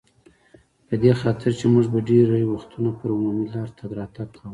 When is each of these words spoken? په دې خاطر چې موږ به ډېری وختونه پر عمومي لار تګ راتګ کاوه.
په 0.87 0.93
دې 1.01 1.11
خاطر 1.21 1.51
چې 1.59 1.65
موږ 1.73 1.85
به 1.93 1.99
ډېری 2.09 2.43
وختونه 2.47 2.89
پر 2.99 3.09
عمومي 3.15 3.47
لار 3.53 3.69
تګ 3.77 3.89
راتګ 3.99 4.27
کاوه. 4.37 4.49